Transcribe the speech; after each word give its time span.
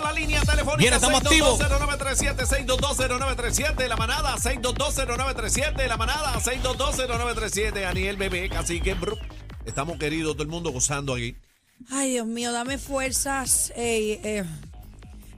la 0.00 0.12
línea 0.12 0.40
telefónica. 0.42 0.76
Bien, 0.78 0.94
estamos 0.94 1.20
activos. 1.22 1.60
6220937, 1.60 2.46
6220937, 2.66 3.88
la 3.88 3.96
manada, 3.96 4.36
6220937, 4.36 5.86
la 5.88 5.96
manada, 5.96 6.34
6220937, 6.40 7.84
Aniel 7.86 8.16
Bebé, 8.16 8.48
Cacique, 8.48 8.94
Bru. 8.94 9.18
Estamos 9.64 9.98
queridos, 9.98 10.34
todo 10.34 10.42
el 10.42 10.48
mundo 10.48 10.70
gozando 10.70 11.14
aquí. 11.14 11.36
Ay, 11.90 12.12
Dios 12.12 12.26
mío, 12.26 12.52
dame 12.52 12.78
fuerzas. 12.78 13.72
eh, 13.76 14.44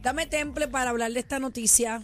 dame 0.03 0.27
temple 0.27 0.69
para 0.69 0.91
hablar 0.91 1.13
de 1.13 1.21
esta 1.21 1.39
noticia. 1.39 2.03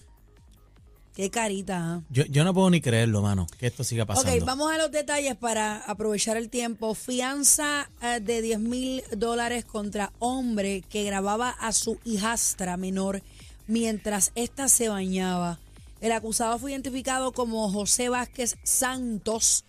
Qué 1.15 1.31
carita. 1.31 1.79
¿ah? 1.79 2.03
Yo, 2.11 2.25
yo 2.25 2.43
no 2.43 2.53
puedo 2.53 2.71
ni 2.71 2.81
creerlo, 2.81 3.23
mano, 3.23 3.47
que 3.59 3.69
esto 3.69 3.85
siga 3.85 4.05
pasando. 4.05 4.33
Ok, 4.33 4.45
vamos 4.45 4.73
a 4.73 4.79
los 4.79 4.91
detalles 4.91 5.37
para 5.37 5.77
aprovechar 5.77 6.37
el 6.37 6.51
tiempo. 6.51 6.95
Fianza 6.95 7.89
eh, 8.03 8.19
de 8.21 8.43
10 8.43 8.59
mil 8.59 9.05
dólares 9.17 9.65
contra 9.65 10.13
hombre 10.19 10.83
que 10.89 11.05
grababa 11.05 11.51
a 11.51 11.73
su 11.73 11.99
hijastra 12.05 12.77
menor 12.77 13.23
mientras 13.69 14.33
ésta 14.35 14.69
se 14.69 14.89
bañaba. 14.89 15.61
El 16.01 16.11
acusado 16.11 16.59
fue 16.59 16.73
identificado 16.73 17.33
como 17.33 17.71
José 17.71 18.09
Vázquez 18.09 18.57
Santos. 18.65 19.65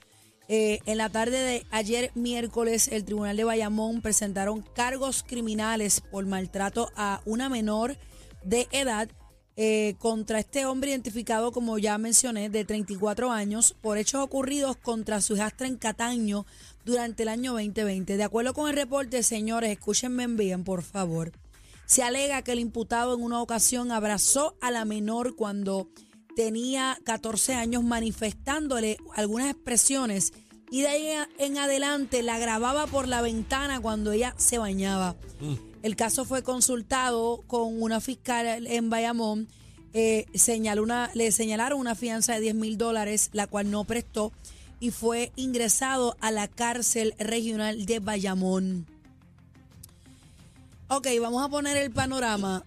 Eh, 0.47 0.79
en 0.85 0.97
la 0.97 1.09
tarde 1.09 1.39
de 1.39 1.65
ayer 1.71 2.11
miércoles, 2.15 2.87
el 2.87 3.05
Tribunal 3.05 3.37
de 3.37 3.43
Bayamón 3.43 4.01
presentaron 4.01 4.63
cargos 4.75 5.23
criminales 5.23 6.01
por 6.01 6.25
maltrato 6.25 6.91
a 6.95 7.21
una 7.25 7.49
menor 7.49 7.97
de 8.43 8.67
edad 8.71 9.09
eh, 9.57 9.95
contra 9.99 10.39
este 10.39 10.65
hombre 10.65 10.91
identificado, 10.91 11.51
como 11.51 11.77
ya 11.77 11.97
mencioné, 11.97 12.49
de 12.49 12.65
34 12.65 13.31
años, 13.31 13.75
por 13.81 13.97
hechos 13.97 14.21
ocurridos 14.21 14.75
contra 14.75 15.21
su 15.21 15.35
hijastra 15.35 15.67
en 15.67 15.77
Cataño 15.77 16.45
durante 16.83 17.23
el 17.23 17.29
año 17.29 17.53
2020. 17.53 18.17
De 18.17 18.23
acuerdo 18.23 18.53
con 18.53 18.69
el 18.69 18.75
reporte, 18.75 19.23
señores, 19.23 19.71
escúchenme 19.71 20.27
bien, 20.27 20.63
por 20.63 20.83
favor. 20.83 21.31
Se 21.85 22.03
alega 22.03 22.41
que 22.41 22.51
el 22.51 22.59
imputado 22.59 23.15
en 23.15 23.21
una 23.21 23.41
ocasión 23.41 23.91
abrazó 23.91 24.55
a 24.59 24.71
la 24.71 24.85
menor 24.85 25.35
cuando 25.35 25.87
tenía 26.35 26.97
14 27.05 27.53
años 27.53 27.83
manifestándole 27.83 28.97
algunas 29.15 29.49
expresiones 29.49 30.33
y 30.71 30.81
de 30.81 30.87
ahí 30.87 31.07
en 31.37 31.57
adelante 31.57 32.23
la 32.23 32.37
grababa 32.39 32.87
por 32.87 33.07
la 33.07 33.21
ventana 33.21 33.79
cuando 33.79 34.11
ella 34.11 34.33
se 34.37 34.57
bañaba. 34.57 35.15
El 35.83 35.95
caso 35.95 36.25
fue 36.25 36.43
consultado 36.43 37.43
con 37.47 37.81
una 37.81 38.01
fiscal 38.01 38.65
en 38.67 38.89
Bayamón. 38.89 39.47
eh, 39.93 40.25
señaló 40.33 40.83
una, 40.83 41.09
le 41.13 41.31
señalaron 41.31 41.79
una 41.79 41.95
fianza 41.95 42.33
de 42.33 42.41
10 42.41 42.55
mil 42.55 42.77
dólares, 42.77 43.29
la 43.31 43.47
cual 43.47 43.71
no 43.71 43.85
prestó 43.85 44.33
y 44.79 44.91
fue 44.91 45.31
ingresado 45.35 46.17
a 46.19 46.31
la 46.31 46.47
cárcel 46.47 47.13
regional 47.17 47.85
de 47.85 47.99
Bayamón. 47.99 48.85
Ok, 50.89 51.07
vamos 51.21 51.43
a 51.43 51.49
poner 51.49 51.77
el 51.77 51.91
panorama. 51.91 52.65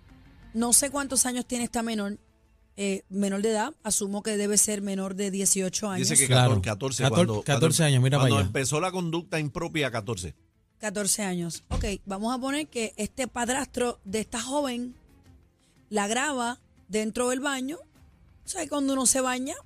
No 0.54 0.72
sé 0.72 0.90
cuántos 0.90 1.26
años 1.26 1.46
tiene 1.46 1.64
esta 1.64 1.82
menor, 1.82 2.18
eh, 2.80 3.02
menor 3.08 3.42
de 3.42 3.50
edad. 3.50 3.74
Asumo 3.82 4.22
que 4.22 4.36
debe 4.36 4.56
ser 4.56 4.82
menor 4.82 5.16
de 5.16 5.32
18 5.32 5.90
años. 5.90 6.08
Dice 6.08 6.20
que 6.22 6.28
Claro. 6.28 6.62
14, 6.62 7.02
14, 7.02 7.02
14 7.02 7.26
cuando, 7.26 7.42
14 7.42 7.82
años, 7.84 8.00
mira 8.04 8.18
cuando 8.18 8.36
para 8.36 8.40
allá. 8.42 8.46
empezó 8.46 8.80
la 8.80 8.92
conducta 8.92 9.40
impropia, 9.40 9.90
14. 9.90 10.32
14 10.78 11.22
años. 11.24 11.64
Ok, 11.70 11.84
vamos 12.06 12.32
a 12.32 12.38
poner 12.38 12.68
que 12.68 12.94
este 12.96 13.26
padrastro 13.26 13.98
de 14.04 14.20
esta 14.20 14.40
joven 14.40 14.94
la 15.90 16.06
graba 16.06 16.60
dentro 16.86 17.30
del 17.30 17.40
baño. 17.40 17.78
O 18.46 18.48
sea, 18.48 18.66
cuando 18.68 18.92
uno 18.92 19.06
se 19.06 19.20
baña, 19.20 19.56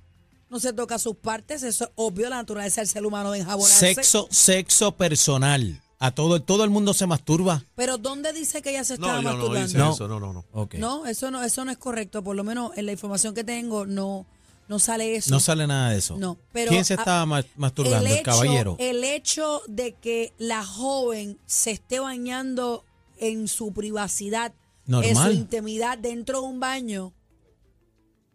no 0.49 0.59
se 0.59 0.73
toca 0.73 0.97
sus 0.97 1.15
partes. 1.15 1.61
Eso 1.61 1.83
es 1.83 1.91
obvio, 1.93 2.29
la 2.31 2.37
naturaleza 2.37 2.81
del 2.81 2.87
ser 2.87 3.05
humano 3.05 3.29
de 3.31 3.41
enjabonarse. 3.41 3.93
Sexo, 3.93 4.27
sexo 4.31 4.97
personal. 4.97 5.82
A 6.05 6.11
todo, 6.11 6.41
todo 6.41 6.63
el 6.65 6.69
mundo 6.69 6.93
se 6.93 7.07
masturba. 7.07 7.63
Pero 7.75 7.97
¿dónde 7.97 8.33
dice 8.33 8.61
que 8.61 8.71
ella 8.71 8.83
se 8.83 8.97
No, 8.97 9.05
estaba 9.07 9.21
no 9.21 9.29
masturbando? 9.29 9.67
dice 9.67 9.77
No. 9.77 9.93
eso, 9.93 10.07
no, 10.09 10.19
no, 10.19 10.33
no. 10.33 10.45
No, 10.77 11.05
eso 11.05 11.31
no, 11.31 11.41
eso 11.43 11.63
no 11.63 11.71
es 11.71 11.77
correcto. 11.77 12.21
Por 12.23 12.35
lo 12.35 12.43
menos 12.43 12.71
en 12.75 12.85
la 12.87 12.91
información 12.91 13.33
que 13.33 13.45
tengo 13.45 13.85
no, 13.85 14.25
no 14.67 14.79
sale 14.79 15.15
eso. 15.15 15.31
No 15.31 15.39
sale 15.39 15.65
nada 15.65 15.91
de 15.91 15.99
eso. 15.99 16.17
No, 16.17 16.37
pero, 16.51 16.71
¿Quién 16.71 16.83
se 16.83 16.95
estaba 16.95 17.25
ma- 17.25 17.45
masturbando? 17.55 18.05
El, 18.05 18.11
hecho, 18.15 18.23
caballero. 18.23 18.75
El 18.79 19.03
hecho 19.05 19.61
de 19.67 19.93
que 19.93 20.33
la 20.37 20.65
joven 20.65 21.37
se 21.45 21.71
esté 21.71 21.99
bañando 22.01 22.83
en 23.17 23.47
su 23.47 23.71
privacidad, 23.71 24.53
en 24.87 24.93
su 25.05 25.13
Normal. 25.13 25.33
intimidad 25.35 25.97
dentro 25.97 26.41
de 26.41 26.47
un 26.47 26.59
baño, 26.59 27.13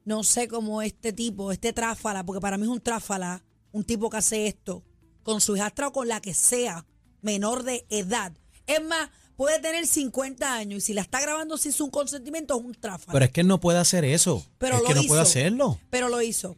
no 0.07 0.23
sé 0.25 0.49
cómo 0.49 0.81
este 0.81 1.13
tipo, 1.13 1.53
este 1.53 1.75
tráfala, 1.75 2.25
porque 2.25 2.41
para 2.41 2.57
mí 2.57 2.63
es 2.63 2.71
un 2.71 2.81
tráfala, 2.81 3.43
un 3.73 3.85
tipo 3.85 4.09
que 4.09 4.17
hace 4.17 4.47
esto 4.47 4.83
con 5.23 5.43
su 5.43 5.55
hijastra 5.57 5.89
o 5.89 5.93
con 5.93 6.09
la 6.09 6.23
que 6.23 6.33
sea, 6.33 6.87
menor 7.23 7.63
de 7.65 7.85
edad. 7.91 8.33
Es 8.67 8.83
más, 8.85 9.11
puede 9.37 9.59
tener 9.61 9.87
50 9.87 10.55
años 10.55 10.79
y 10.79 10.81
si 10.87 10.95
la 10.95 11.01
está 11.03 11.21
grabando 11.21 11.57
sin 11.59 11.73
su 11.73 11.91
consentimiento 11.91 12.59
es 12.59 12.65
un 12.65 12.75
tráfala. 12.75 13.13
Pero 13.13 13.25
es 13.25 13.31
que 13.31 13.41
él 13.43 13.47
no 13.47 13.61
puede 13.61 13.79
hacer 13.79 14.05
eso. 14.05 14.45
Pero 14.59 14.77
es 14.77 14.83
lo 14.83 14.89
que 14.89 14.95
no 14.95 15.01
hizo. 15.01 15.09
puede 15.09 15.23
hacerlo. 15.23 15.79
Pero 15.91 16.09
lo 16.09 16.21
hizo. 16.23 16.57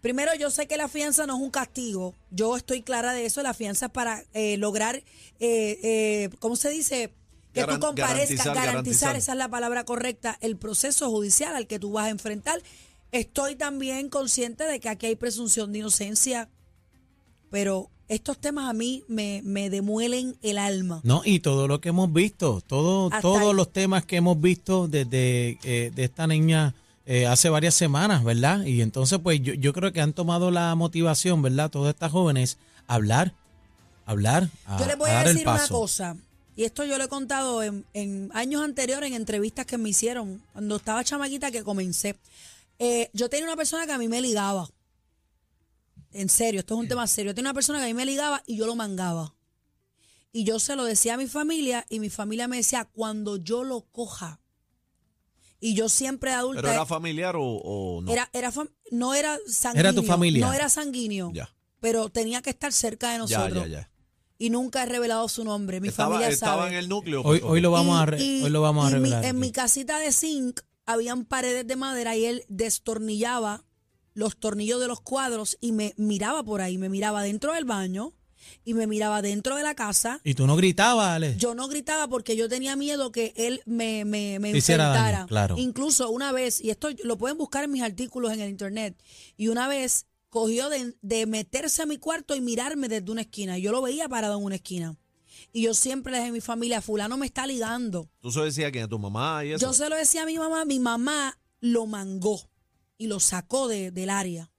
Primero, 0.00 0.34
yo 0.34 0.50
sé 0.50 0.66
que 0.66 0.78
la 0.78 0.88
fianza 0.88 1.26
no 1.26 1.36
es 1.36 1.42
un 1.42 1.50
castigo. 1.50 2.14
Yo 2.30 2.56
estoy 2.56 2.80
clara 2.82 3.12
de 3.12 3.26
eso. 3.26 3.42
La 3.42 3.52
fianza 3.52 3.86
es 3.86 3.92
para 3.92 4.24
eh, 4.32 4.56
lograr, 4.56 4.96
eh, 4.96 5.04
eh, 5.40 6.30
¿cómo 6.38 6.56
se 6.56 6.70
dice? 6.70 7.12
Que 7.52 7.62
Garan- 7.62 7.74
tú 7.80 7.86
comparezcas, 7.86 8.28
garantizar, 8.28 8.46
garantizar, 8.46 8.66
garantizar. 8.66 9.16
esa 9.16 9.32
es 9.32 9.38
la 9.38 9.48
palabra 9.48 9.84
correcta, 9.84 10.38
el 10.40 10.56
proceso 10.56 11.10
judicial 11.10 11.54
al 11.54 11.66
que 11.66 11.78
tú 11.78 11.92
vas 11.92 12.06
a 12.06 12.10
enfrentar. 12.10 12.62
Estoy 13.12 13.56
también 13.56 14.08
consciente 14.08 14.64
de 14.64 14.78
que 14.80 14.88
aquí 14.88 15.06
hay 15.06 15.16
presunción 15.16 15.72
de 15.72 15.80
inocencia, 15.80 16.48
pero 17.50 17.90
estos 18.10 18.38
temas 18.38 18.68
a 18.68 18.72
mí 18.72 19.04
me, 19.06 19.40
me 19.44 19.70
demuelen 19.70 20.36
el 20.42 20.58
alma. 20.58 21.00
No, 21.04 21.22
y 21.24 21.38
todo 21.38 21.68
lo 21.68 21.80
que 21.80 21.90
hemos 21.90 22.12
visto, 22.12 22.60
todo, 22.60 23.06
Hasta 23.06 23.20
todos 23.20 23.50
ahí. 23.50 23.54
los 23.54 23.72
temas 23.72 24.04
que 24.04 24.16
hemos 24.16 24.40
visto 24.40 24.88
desde 24.88 25.58
eh, 25.62 25.92
de 25.94 26.04
esta 26.04 26.26
niña 26.26 26.74
eh, 27.06 27.26
hace 27.26 27.48
varias 27.50 27.74
semanas, 27.74 28.24
¿verdad? 28.24 28.64
Y 28.64 28.82
entonces, 28.82 29.20
pues 29.22 29.40
yo, 29.40 29.54
yo 29.54 29.72
creo 29.72 29.92
que 29.92 30.00
han 30.00 30.12
tomado 30.12 30.50
la 30.50 30.74
motivación, 30.74 31.40
¿verdad? 31.40 31.70
Todas 31.70 31.94
estas 31.94 32.10
jóvenes, 32.10 32.58
a 32.88 32.94
hablar, 32.96 33.32
hablar, 34.06 34.50
a, 34.66 34.80
Yo 34.80 34.86
les 34.86 34.98
voy 34.98 35.08
a 35.08 35.12
a, 35.12 35.14
dar 35.14 35.28
el 35.28 35.34
decir 35.34 35.48
una 35.48 35.68
cosa, 35.68 36.16
y 36.56 36.64
esto 36.64 36.84
yo 36.84 36.98
lo 36.98 37.04
he 37.04 37.08
contado 37.08 37.62
en, 37.62 37.86
en 37.94 38.28
años 38.34 38.62
anteriores 38.62 39.08
en 39.08 39.14
entrevistas 39.14 39.66
que 39.66 39.78
me 39.78 39.88
hicieron, 39.88 40.42
cuando 40.52 40.76
estaba 40.76 41.04
chamaquita 41.04 41.52
que 41.52 41.62
comencé. 41.62 42.16
Eh, 42.80 43.08
yo 43.12 43.28
tenía 43.28 43.46
una 43.46 43.56
persona 43.56 43.86
que 43.86 43.92
a 43.92 43.98
mí 43.98 44.08
me 44.08 44.20
ligaba. 44.20 44.68
En 46.12 46.28
serio, 46.28 46.60
esto 46.60 46.74
es 46.74 46.80
un 46.80 46.88
tema 46.88 47.06
serio. 47.06 47.30
Yo 47.30 47.34
tenía 47.34 47.50
una 47.50 47.54
persona 47.54 47.78
que 47.78 47.84
a 47.84 47.88
mí 47.88 47.94
me 47.94 48.04
ligaba 48.06 48.42
y 48.46 48.56
yo 48.56 48.66
lo 48.66 48.74
mangaba. 48.74 49.34
Y 50.32 50.44
yo 50.44 50.58
se 50.60 50.76
lo 50.76 50.84
decía 50.84 51.14
a 51.14 51.16
mi 51.16 51.26
familia 51.26 51.84
y 51.88 52.00
mi 52.00 52.10
familia 52.10 52.48
me 52.48 52.56
decía, 52.56 52.84
cuando 52.92 53.36
yo 53.36 53.64
lo 53.64 53.82
coja. 53.90 54.40
Y 55.60 55.74
yo 55.74 55.88
siempre 55.88 56.32
adulta... 56.32 56.62
¿Pero 56.62 56.72
era 56.72 56.86
familiar 56.86 57.36
o, 57.36 57.42
o 57.44 58.00
no? 58.02 58.10
Era, 58.12 58.30
era 58.32 58.50
fam- 58.52 58.70
no 58.90 59.14
era 59.14 59.38
sanguíneo. 59.46 59.90
Era 59.90 59.92
tu 60.00 60.02
familia. 60.06 60.46
No 60.46 60.52
era 60.52 60.68
sanguíneo. 60.68 61.30
Ya. 61.34 61.54
Pero 61.80 62.08
tenía 62.08 62.42
que 62.42 62.50
estar 62.50 62.72
cerca 62.72 63.08
de 63.08 63.14
Ya, 63.14 63.18
nosotros. 63.18 63.64
ya, 63.64 63.80
ya. 63.80 63.90
Y 64.38 64.48
nunca 64.50 64.82
he 64.82 64.86
revelado 64.86 65.28
su 65.28 65.44
nombre. 65.44 65.80
Mi 65.80 65.88
estaba, 65.88 66.14
familia 66.14 66.32
estaba 66.32 66.62
sabe. 66.62 66.70
en 66.70 66.76
el 66.78 66.88
núcleo. 66.88 67.20
Hoy, 67.22 67.40
pues, 67.40 67.50
hoy 67.52 67.60
lo 67.60 67.70
vamos 67.70 67.98
Y- 67.98 68.02
a 68.02 68.06
re- 68.06 68.22
y- 68.22 68.42
hoy 68.44 68.50
lo 68.50 68.62
vamos 68.62 68.86
a 68.86 68.88
mi- 68.88 68.94
revelar. 68.94 69.24
en 69.26 69.38
mi 69.38 69.52
casita 69.52 69.98
de 69.98 70.12
zinc 70.12 70.60
habían 70.86 71.24
paredes 71.26 71.66
de 71.66 71.76
madera 71.76 72.16
y 72.16 72.24
él 72.24 72.44
destornillaba 72.48 73.64
los 74.14 74.36
tornillos 74.36 74.80
de 74.80 74.88
los 74.88 75.00
cuadros 75.00 75.56
y 75.60 75.72
me 75.72 75.94
miraba 75.96 76.42
por 76.42 76.60
ahí, 76.60 76.78
me 76.78 76.88
miraba 76.88 77.22
dentro 77.22 77.52
del 77.52 77.64
baño 77.64 78.14
y 78.64 78.74
me 78.74 78.86
miraba 78.86 79.22
dentro 79.22 79.56
de 79.56 79.62
la 79.62 79.74
casa. 79.74 80.20
Y 80.24 80.34
tú 80.34 80.46
no 80.46 80.56
gritabas, 80.56 81.10
Ale. 81.10 81.36
Yo 81.36 81.54
no 81.54 81.68
gritaba 81.68 82.08
porque 82.08 82.36
yo 82.36 82.48
tenía 82.48 82.76
miedo 82.76 83.12
que 83.12 83.32
él 83.36 83.62
me, 83.66 84.04
me, 84.04 84.38
me 84.38 84.50
hiciera 84.50 84.84
daño, 84.88 84.98
enfrentara. 84.98 85.26
claro. 85.26 85.54
Incluso 85.58 86.10
una 86.10 86.32
vez, 86.32 86.60
y 86.60 86.70
esto 86.70 86.88
lo 87.04 87.18
pueden 87.18 87.38
buscar 87.38 87.64
en 87.64 87.72
mis 87.72 87.82
artículos 87.82 88.32
en 88.32 88.40
el 88.40 88.50
internet, 88.50 89.00
y 89.36 89.48
una 89.48 89.68
vez 89.68 90.06
cogió 90.28 90.68
de, 90.68 90.94
de 91.02 91.26
meterse 91.26 91.82
a 91.82 91.86
mi 91.86 91.98
cuarto 91.98 92.34
y 92.34 92.40
mirarme 92.40 92.88
desde 92.88 93.10
una 93.10 93.22
esquina. 93.22 93.58
Yo 93.58 93.72
lo 93.72 93.82
veía 93.82 94.08
parado 94.08 94.38
en 94.38 94.44
una 94.44 94.54
esquina. 94.56 94.96
Y 95.52 95.62
yo 95.62 95.74
siempre 95.74 96.12
le 96.12 96.18
dije 96.18 96.30
a 96.30 96.32
mi 96.32 96.40
familia, 96.40 96.80
fulano 96.80 97.16
me 97.16 97.26
está 97.26 97.46
ligando. 97.46 98.08
Tú 98.20 98.30
se 98.30 98.40
decía 98.40 98.70
que 98.70 98.82
a 98.82 98.88
tu 98.88 98.98
mamá 98.98 99.44
y 99.44 99.52
eso. 99.52 99.66
Yo 99.66 99.72
se 99.72 99.88
lo 99.88 99.96
decía 99.96 100.22
a 100.22 100.26
mi 100.26 100.38
mamá, 100.38 100.64
mi 100.64 100.78
mamá 100.78 101.36
lo 101.60 101.86
mangó 101.86 102.49
y 103.00 103.06
lo 103.06 103.18
sacó 103.18 103.66
de- 103.66 103.90
del 103.90 104.10
área. 104.10 104.52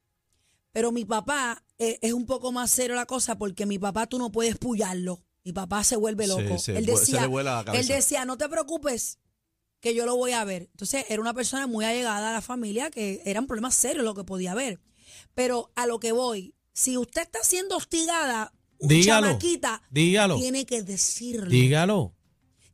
Pero 0.71 0.91
mi 0.91 1.05
papá 1.05 1.63
eh, 1.77 1.99
es 2.01 2.13
un 2.13 2.25
poco 2.25 2.51
más 2.51 2.71
serio 2.71 2.95
la 2.95 3.05
cosa 3.05 3.37
porque 3.37 3.65
mi 3.67 3.77
papá 3.77 4.07
tú 4.07 4.17
no 4.17 4.31
puedes 4.31 4.57
pullarlo. 4.57 5.23
Mi 5.43 5.53
papá 5.53 5.83
se 5.83 5.95
vuelve 5.95 6.25
loco. 6.27 6.41
él, 6.41 6.59
se 6.59 6.73
decía, 6.73 7.29
él 7.73 7.87
decía, 7.87 8.25
no 8.25 8.37
te 8.37 8.49
preocupes, 8.49 9.19
que 9.79 9.93
yo 9.93 10.05
lo 10.05 10.15
voy 10.15 10.31
a 10.31 10.43
ver. 10.43 10.69
Entonces 10.71 11.05
era 11.09 11.21
una 11.21 11.33
persona 11.35 11.67
muy 11.67 11.85
allegada 11.85 12.29
a 12.29 12.33
la 12.33 12.41
familia 12.41 12.89
que 12.89 13.21
eran 13.25 13.45
problemas 13.47 13.75
serios 13.75 14.03
lo 14.03 14.15
que 14.15 14.23
podía 14.23 14.51
haber. 14.53 14.79
Pero 15.35 15.71
a 15.75 15.85
lo 15.85 15.99
que 15.99 16.11
voy, 16.11 16.55
si 16.73 16.97
usted 16.97 17.21
está 17.21 17.39
siendo 17.43 17.77
hostigada, 17.77 18.53
Dígalo, 18.79 19.27
chamaquita, 19.27 19.83
dígalo. 19.91 20.37
tiene 20.39 20.65
que 20.65 20.81
decirlo 20.81 21.49
Dígalo. 21.49 22.15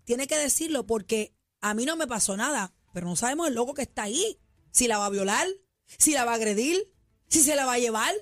tiene 0.05 0.27
que 0.27 0.37
decirlo 0.37 0.85
porque 0.85 1.33
a 1.59 1.73
mí 1.73 1.85
no 1.85 1.97
me 1.97 2.07
pasó 2.07 2.37
nada, 2.37 2.73
pero 2.93 3.07
no 3.07 3.15
sabemos 3.17 3.47
el 3.49 3.55
loco 3.55 3.73
que 3.73 3.81
está 3.81 4.03
ahí. 4.03 4.37
Si 4.77 4.88
la 4.88 5.00
va 5.00 5.07
a 5.07 5.09
violar, 5.09 5.47
si 5.97 6.13
la 6.13 6.24
va 6.24 6.33
a 6.33 6.35
agredir, 6.35 6.77
si 7.27 7.41
se 7.41 7.56
la 7.56 7.65
va 7.65 7.74
a 7.74 7.79
llevar. 7.79 8.13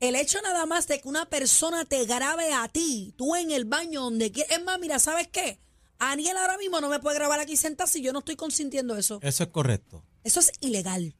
El 0.00 0.16
hecho 0.16 0.42
nada 0.42 0.66
más 0.66 0.88
de 0.88 1.00
que 1.00 1.06
una 1.06 1.26
persona 1.30 1.84
te 1.84 2.06
grabe 2.06 2.52
a 2.52 2.66
ti, 2.66 3.14
tú 3.16 3.36
en 3.36 3.52
el 3.52 3.66
baño 3.66 4.00
donde 4.02 4.32
quieras. 4.32 4.58
Es 4.58 4.64
más, 4.64 4.80
mira, 4.80 4.98
¿sabes 4.98 5.28
qué? 5.28 5.60
Aniel 6.00 6.36
ahora 6.38 6.58
mismo 6.58 6.80
no 6.80 6.88
me 6.88 6.98
puede 6.98 7.14
grabar 7.14 7.38
aquí 7.38 7.56
sentada 7.56 7.86
si 7.86 8.02
yo 8.02 8.12
no 8.12 8.18
estoy 8.18 8.34
consintiendo 8.34 8.96
eso. 8.96 9.20
Eso 9.22 9.44
es 9.44 9.50
correcto. 9.50 10.04
Eso 10.24 10.40
es 10.40 10.50
ilegal. 10.60 11.14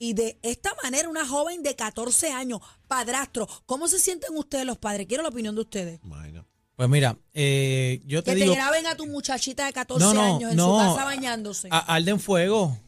Y 0.00 0.14
de 0.14 0.40
esta 0.42 0.74
manera, 0.82 1.08
una 1.08 1.24
joven 1.24 1.62
de 1.62 1.76
14 1.76 2.32
años, 2.32 2.62
padrastro, 2.88 3.46
¿cómo 3.64 3.86
se 3.86 4.00
sienten 4.00 4.36
ustedes 4.36 4.66
los 4.66 4.78
padres? 4.78 5.06
Quiero 5.06 5.22
la 5.22 5.28
opinión 5.28 5.54
de 5.54 5.60
ustedes. 5.60 6.00
Pues 6.76 6.88
mira, 6.88 7.16
eh, 7.34 8.00
yo 8.06 8.22
te 8.22 8.32
Que 8.32 8.38
te 8.38 8.42
digo, 8.44 8.54
graben 8.54 8.86
a 8.86 8.96
tu 8.96 9.06
muchachita 9.06 9.66
de 9.66 9.72
14 9.72 10.04
no, 10.04 10.14
no, 10.14 10.36
años 10.36 10.50
en 10.52 10.56
no, 10.56 10.78
su 10.80 10.86
casa 10.94 11.04
bañándose. 11.04 11.68
arden 11.70 12.18
fuego. 12.18 12.78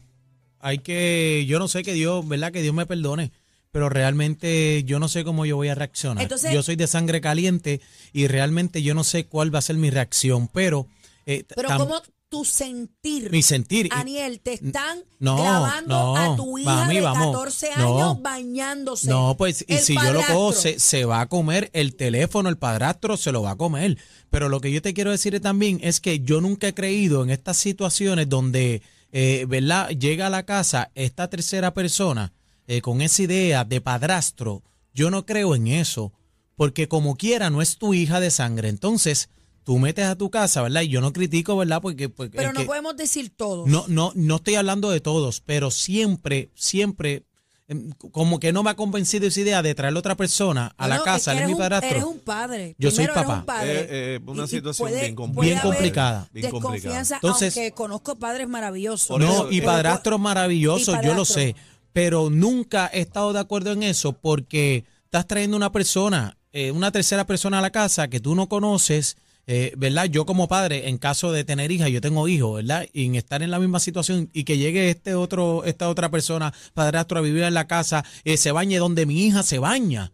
Hay 0.59 0.79
que, 0.79 1.45
yo 1.47 1.59
no 1.59 1.67
sé 1.67 1.83
que 1.83 1.93
Dios, 1.93 2.27
¿verdad? 2.27 2.51
Que 2.51 2.61
Dios 2.61 2.73
me 2.73 2.85
perdone. 2.85 3.31
Pero 3.71 3.89
realmente 3.89 4.83
yo 4.85 4.99
no 4.99 5.09
sé 5.09 5.23
cómo 5.25 5.45
yo 5.45 5.57
voy 5.57 5.67
a 5.67 5.75
reaccionar. 5.75 6.23
Entonces- 6.23 6.51
yo 6.53 6.63
soy 6.63 6.77
de 6.77 6.87
sangre 6.87 7.19
caliente 7.19 7.81
y 8.13 8.27
realmente 8.27 8.81
yo 8.81 8.93
no 8.95 9.03
sé 9.03 9.25
cuál 9.27 9.53
va 9.53 9.59
a 9.59 9.61
ser 9.61 9.75
mi 9.75 9.89
reacción. 9.89 10.47
Pero, 10.47 10.87
eh, 11.25 11.43
Pero 11.53 11.69
¿cómo 11.77 12.01
tu 12.37 12.45
sentir? 12.45 13.31
mi 13.31 13.41
sentir. 13.41 13.89
Aniel, 13.91 14.39
te 14.39 14.53
están 14.53 14.99
No, 15.19 15.37
grabando 15.37 15.95
no, 15.95 16.15
a 16.17 16.35
tu 16.35 16.57
hija 16.57 16.75
mami, 16.75 16.95
de 16.95 17.01
vamos. 17.01 17.31
14 17.35 17.69
No. 17.77 17.97
años 17.97 18.21
bañándose. 18.21 19.09
No, 19.09 19.35
pues, 19.37 19.63
y 19.67 19.77
si 19.77 19.95
yo 19.95 20.13
lo 20.13 20.19
cojo, 20.21 20.49
padrastro. 20.49 20.53
se, 20.53 20.79
se 20.79 21.05
va 21.05 21.21
a 21.21 21.27
comer 21.27 21.69
el 21.73 21.95
teléfono, 21.95 22.49
el 22.49 22.57
padrastro 22.57 23.17
se 23.17 23.31
lo 23.31 23.41
va 23.41 23.51
a 23.51 23.55
comer. 23.55 23.97
Pero 24.29 24.49
lo 24.49 24.59
que 24.61 24.71
yo 24.71 24.81
te 24.81 24.93
quiero 24.93 25.11
decir 25.11 25.39
también 25.39 25.79
es 25.81 25.99
que 25.99 26.19
yo 26.19 26.41
nunca 26.41 26.67
he 26.67 26.73
creído 26.73 27.23
en 27.23 27.29
estas 27.29 27.57
situaciones 27.57 28.27
donde, 28.29 28.81
eh, 29.11 29.45
¿verdad? 29.47 29.89
Llega 29.89 30.27
a 30.27 30.29
la 30.29 30.43
casa 30.45 30.91
esta 30.95 31.29
tercera 31.29 31.73
persona 31.73 32.33
eh, 32.67 32.81
con 32.81 33.01
esa 33.01 33.21
idea 33.23 33.63
de 33.63 33.79
padrastro. 33.81 34.63
Yo 34.93 35.09
no 35.11 35.25
creo 35.25 35.55
en 35.55 35.67
eso, 35.67 36.11
porque 36.55 36.87
como 36.87 37.15
quiera 37.15 37.49
no 37.49 37.61
es 37.61 37.77
tu 37.77 37.93
hija 37.93 38.19
de 38.19 38.31
sangre. 38.31 38.69
Entonces, 38.69 39.29
tú 39.65 39.77
metes 39.79 40.05
a 40.05 40.15
tu 40.15 40.29
casa, 40.29 40.61
¿verdad? 40.61 40.81
Y 40.83 40.87
yo 40.87 41.01
no 41.01 41.11
critico, 41.11 41.57
¿verdad? 41.57 41.81
Porque, 41.81 42.07
porque 42.07 42.37
Pero 42.37 42.53
no 42.53 42.61
que- 42.61 42.65
podemos 42.65 42.95
decir 42.95 43.31
todo. 43.35 43.65
no, 43.67 43.83
no, 43.89 44.13
no 44.15 44.35
estoy 44.37 44.55
hablando 44.55 44.89
de 44.91 45.01
todos, 45.01 45.41
pero 45.41 45.71
siempre, 45.71 46.51
siempre, 46.55 47.25
em, 47.67 47.89
como 48.11 48.39
que 48.39 48.53
no 48.53 48.61
me 48.61 48.69
ha 48.69 48.75
convencido 48.75 49.25
esa 49.27 49.41
idea 49.41 49.61
de 49.63 49.73
traer 49.73 49.95
a 49.95 49.99
otra 49.99 50.15
persona 50.15 50.73
a 50.77 50.87
la 50.87 51.01
casa, 51.01 51.15
es 51.17 51.23
que 51.25 51.31
él 51.31 51.37
es 51.37 51.39
eres 51.41 51.47
mi 51.47 51.53
un- 51.53 51.59
padrastro. 51.59 51.89
Eres 51.89 52.03
un 52.03 52.19
padre. 52.19 52.75
Yo 52.77 52.91
soy 52.91 53.05
Primero 53.05 53.13
papá. 53.15 53.39
un 53.39 53.45
padre. 53.45 53.79
Eh, 53.81 53.87
eh, 53.89 54.19
una 54.23 54.43
Y- 54.43 54.45
y 54.45 54.47
situación 54.49 54.87
puede- 54.87 55.01
bien 55.01 55.15
complicada. 55.15 55.35
puede 55.35 55.47
Bien 55.49 55.59
haber 55.59 55.71
complicada. 55.73 56.29
Bien 56.31 56.49
complicada. 56.51 56.73
Desconfianza, 56.75 57.15
Entonces- 57.15 57.57
aunque 57.57 57.71
conozco 57.71 58.15
padres 58.19 58.47
maravillosos. 58.47 59.19
No, 59.19 59.25
eso- 59.31 59.51
y 59.51 59.59
pero- 59.61 59.71
padrastro 59.71 60.19
maravilloso, 60.19 60.95
y 61.01 61.05
yo 61.05 61.15
lo 61.15 61.25
sé, 61.25 61.55
pero 61.91 62.29
nunca 62.29 62.87
he 62.93 62.99
estado 63.01 63.33
de 63.33 63.39
acuerdo 63.39 63.71
en 63.71 63.81
eso 63.81 64.13
porque 64.13 64.85
estás 65.05 65.25
trayendo 65.27 65.57
una 65.57 65.71
persona, 65.71 66.37
eh, 66.53 66.69
una 66.69 66.91
tercera 66.91 67.25
persona 67.25 67.57
a 67.57 67.61
la 67.61 67.71
casa 67.71 68.09
que 68.09 68.19
tú 68.19 68.35
no 68.35 68.47
conoces. 68.47 69.17
Eh, 69.47 69.73
¿Verdad? 69.77 70.05
Yo 70.05 70.25
como 70.25 70.47
padre, 70.47 70.89
en 70.89 70.97
caso 70.97 71.31
de 71.31 71.43
tener 71.43 71.71
hija, 71.71 71.87
yo 71.89 72.01
tengo 72.01 72.27
hijos, 72.27 72.55
¿verdad? 72.55 72.87
Y 72.93 73.05
en 73.05 73.15
estar 73.15 73.43
en 73.43 73.51
la 73.51 73.59
misma 73.59 73.79
situación 73.79 74.29
y 74.33 74.43
que 74.43 74.57
llegue 74.57 74.89
este 74.89 75.13
otro, 75.15 75.63
esta 75.65 75.87
otra 75.89 76.09
persona, 76.09 76.53
padrastro, 76.73 77.19
a 77.19 77.21
vivir 77.21 77.43
en 77.43 77.53
la 77.53 77.67
casa, 77.67 78.03
eh, 78.23 78.37
se 78.37 78.51
bañe 78.51 78.77
donde 78.79 79.05
mi 79.05 79.25
hija 79.25 79.43
se 79.43 79.59
baña. 79.59 80.11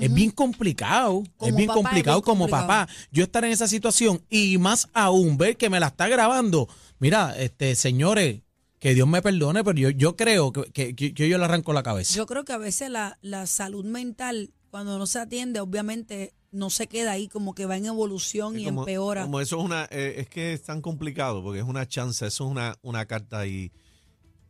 Es 0.00 0.14
bien 0.14 0.30
complicado, 0.30 1.24
es 1.40 1.54
bien 1.56 1.68
es 1.70 1.74
complicado 1.74 2.18
bien 2.18 2.22
como 2.24 2.44
complicado. 2.44 2.66
papá. 2.68 2.88
Yo 3.10 3.24
estar 3.24 3.44
en 3.44 3.50
esa 3.50 3.66
situación 3.66 4.20
y 4.30 4.56
más 4.58 4.88
aún 4.92 5.36
ver 5.38 5.56
que 5.56 5.70
me 5.70 5.80
la 5.80 5.88
está 5.88 6.06
grabando. 6.06 6.68
Mira, 7.00 7.34
este 7.36 7.74
señores, 7.74 8.42
que 8.78 8.94
Dios 8.94 9.08
me 9.08 9.22
perdone, 9.22 9.64
pero 9.64 9.76
yo, 9.76 9.90
yo 9.90 10.14
creo 10.16 10.52
que- 10.52 10.94
que- 10.94 10.94
que 11.14 11.28
yo 11.28 11.36
le 11.36 11.44
arranco 11.44 11.72
la 11.72 11.82
cabeza. 11.82 12.14
Yo 12.14 12.26
creo 12.26 12.44
que 12.44 12.52
a 12.52 12.58
veces 12.58 12.90
la, 12.90 13.18
la 13.22 13.46
salud 13.48 13.84
mental, 13.84 14.50
cuando 14.70 14.98
no 14.98 15.06
se 15.06 15.18
atiende, 15.18 15.60
obviamente 15.60 16.34
no 16.50 16.70
se 16.70 16.86
queda 16.86 17.12
ahí, 17.12 17.28
como 17.28 17.54
que 17.54 17.66
va 17.66 17.76
en 17.76 17.86
evolución 17.86 18.56
Es 18.56 18.62
y 18.62 18.64
como, 18.66 18.82
empeora. 18.82 19.22
como 19.22 19.40
eso 19.40 19.58
es 19.58 19.64
una, 19.64 19.84
eh, 19.90 20.14
es 20.18 20.28
que 20.28 20.52
es 20.52 20.62
tan 20.62 20.80
complicado 20.80 21.42
porque 21.42 21.58
es 21.60 21.64
una 21.66 21.86
chance, 21.86 22.26
eso 22.26 22.44
es 22.44 22.50
una, 22.50 22.78
una 22.82 23.06
carta 23.06 23.46
y, 23.46 23.70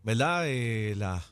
¿verdad? 0.02 0.44
Eh, 0.46 0.94
la- 0.96 1.24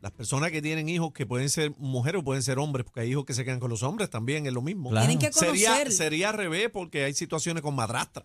las 0.00 0.12
personas 0.12 0.52
que 0.52 0.62
tienen 0.62 0.88
hijos 0.88 1.12
que 1.12 1.26
pueden 1.26 1.50
ser 1.50 1.72
mujeres 1.76 2.20
o 2.20 2.24
pueden 2.24 2.42
ser 2.44 2.58
hombres, 2.60 2.84
porque 2.84 3.00
hay 3.00 3.10
hijos 3.10 3.24
que 3.24 3.34
se 3.34 3.44
quedan 3.44 3.58
con 3.58 3.68
los 3.70 3.82
hombres 3.82 4.08
también, 4.10 4.46
es 4.46 4.52
lo 4.52 4.62
mismo. 4.62 4.90
Claro. 4.90 5.06
Tienen 5.06 5.18
que 5.18 5.32
Sería, 5.32 5.70
conocer 5.70 5.92
sería 5.92 6.28
al 6.30 6.36
revés 6.36 6.70
porque 6.72 7.02
hay 7.04 7.14
situaciones 7.14 7.62
con 7.64 7.74
madrastra 7.74 8.24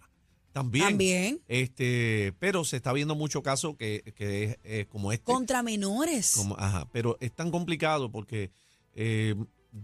también. 0.51 0.85
también 0.89 1.41
Este, 1.47 2.31
pero 2.39 2.63
se 2.63 2.75
está 2.77 2.93
viendo 2.93 3.15
mucho 3.15 3.41
caso 3.41 3.75
que, 3.75 4.13
que 4.15 4.43
es 4.43 4.57
eh, 4.63 4.85
como 4.87 5.11
este. 5.11 5.23
contra 5.25 5.63
menores. 5.63 6.33
Como- 6.37 6.55
ajá, 6.59 6.87
pero 6.91 7.17
es 7.19 7.31
tan 7.33 7.49
complicado 7.49 8.11
porque 8.11 8.51
eh, 8.93 9.33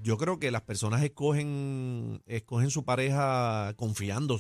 yo 0.02 0.18
creo 0.18 0.40
que 0.40 0.52
las 0.52 0.62
personas 0.62 1.04
escogen, 1.04 2.22
escogen 2.28 2.70
su 2.70 2.84
pareja 2.86 3.74
confiando, 3.76 4.40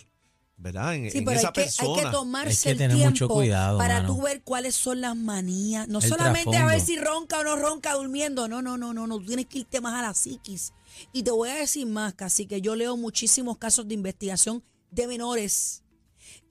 ¿verdad? 0.57 0.93
En, 0.95 1.09
Sí, 1.11 1.17
en 1.19 1.25
pero 1.25 1.39
esa 1.39 1.47
hay 1.47 1.53
que, 1.53 1.61
hay 1.61 1.65
persona. 1.65 2.03
que 2.03 2.09
tomarse 2.11 2.49
Hay 2.49 2.63
que 2.63 2.71
el 2.71 2.77
tener 2.77 2.97
tiempo 2.97 3.09
mucho 3.11 3.27
cuidado, 3.29 3.77
para 3.79 4.01
mano. 4.01 4.13
tú 4.15 4.21
ver 4.21 4.43
cuáles 4.43 4.75
son 4.75 5.01
las 5.01 5.15
manías. 5.15 5.87
No 5.87 5.99
El 5.99 6.07
solamente 6.09 6.55
a 6.57 6.65
ver 6.65 6.79
si 6.81 6.97
ronca 6.99 7.39
o 7.39 7.43
no 7.43 7.55
ronca 7.55 7.93
durmiendo. 7.95 8.47
No, 8.47 8.61
no, 8.61 8.77
no, 8.77 8.93
no, 8.93 9.07
no. 9.07 9.17
Tú 9.19 9.25
tienes 9.25 9.47
que 9.47 9.59
irte 9.59 9.81
más 9.81 9.93
a 9.95 10.01
la 10.03 10.13
psiquis. 10.13 10.73
Y 11.13 11.23
te 11.23 11.31
voy 11.31 11.49
a 11.49 11.55
decir 11.55 11.87
más, 11.87 12.13
casi 12.13 12.45
que 12.45 12.61
yo 12.61 12.75
leo 12.75 12.95
muchísimos 12.97 13.57
casos 13.57 13.87
de 13.87 13.95
investigación 13.95 14.63
de 14.91 15.07
menores. 15.07 15.83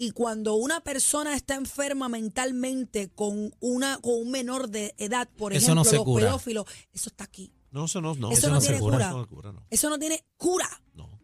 Y 0.01 0.13
cuando 0.13 0.55
una 0.55 0.81
persona 0.81 1.35
está 1.35 1.57
enferma 1.57 2.09
mentalmente 2.09 3.09
con 3.11 3.53
una 3.59 3.99
con 3.99 4.15
un 4.15 4.31
menor 4.31 4.69
de 4.69 4.95
edad, 4.97 5.29
por 5.37 5.53
Eso 5.53 5.67
ejemplo, 5.67 5.75
no 5.75 5.85
se 5.85 5.97
los 5.97 6.05
cura. 6.05 6.27
pedófilos, 6.27 6.67
eso 6.93 7.11
está 7.11 7.25
aquí. 7.25 7.53
No, 7.73 7.85
eso 7.87 8.01
no, 8.01 8.15
no, 8.15 8.31
Eso 8.31 8.49
no 8.49 8.61
tiene 8.61 8.79
cura. 8.79 8.97
cura. 8.97 9.09
Eso 9.11 9.19
no 9.19 9.27
cura, 9.29 9.53
no. 9.53 9.67
Eso 9.71 9.91
no 9.91 9.99
tiene 9.99 10.25
cura. 10.37 10.69
no. 10.95 11.21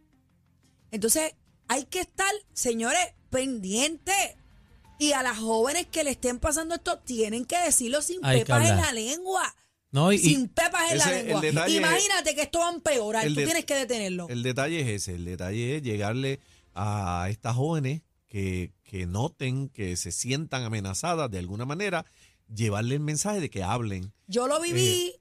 Entonces, 0.90 1.34
hay 1.68 1.84
que 1.84 2.00
estar, 2.00 2.30
señores, 2.52 3.00
pendientes. 3.30 4.14
Y 4.98 5.12
a 5.12 5.22
las 5.22 5.38
jóvenes 5.38 5.86
que 5.86 6.04
le 6.04 6.10
estén 6.10 6.38
pasando 6.38 6.76
esto, 6.76 6.98
tienen 7.00 7.44
que 7.44 7.58
decirlo 7.58 8.00
sin 8.00 8.24
Hay 8.24 8.40
pepas 8.40 8.68
en 8.70 8.76
la 8.76 8.92
lengua. 8.92 9.42
No, 9.90 10.12
y, 10.12 10.18
sin 10.18 10.48
pepas 10.48 10.92
en 10.92 10.98
la 10.98 11.04
Ese- 11.04 11.22
lengua. 11.24 11.68
Imagínate 11.68 12.34
que 12.34 12.42
esto 12.42 12.60
va 12.60 12.68
a 12.68 12.72
empeorar. 12.74 13.26
Tú 13.26 13.34
de- 13.34 13.44
tienes 13.44 13.64
que 13.64 13.74
detenerlo. 13.74 14.28
El 14.28 14.42
detalle 14.44 14.80
es 14.80 14.88
ese, 15.02 15.14
el 15.16 15.24
detalle 15.24 15.76
es 15.76 15.82
llegarle 15.82 16.40
a 16.74 17.26
estas 17.30 17.56
jóvenes 17.56 18.02
que, 18.34 18.72
que 18.82 19.06
noten, 19.06 19.68
que 19.68 19.94
se 19.96 20.10
sientan 20.10 20.64
amenazadas 20.64 21.30
de 21.30 21.38
alguna 21.38 21.66
manera, 21.66 22.04
llevarle 22.52 22.96
el 22.96 23.00
mensaje 23.00 23.38
de 23.38 23.48
que 23.48 23.62
hablen. 23.62 24.12
Yo 24.26 24.48
lo 24.48 24.60
viví. 24.60 25.12